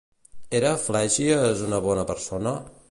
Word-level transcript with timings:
Era 0.59 0.71
Flègies 0.85 1.63
una 1.69 1.83
bona 1.89 2.09
persona? 2.13 2.61